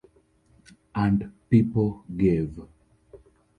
And 0.95 1.31
people 1.47 2.03
gave. 2.17 2.59